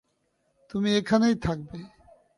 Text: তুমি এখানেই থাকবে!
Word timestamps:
তুমি 0.69 0.89
এখানেই 0.95 1.35
থাকবে! 1.45 1.79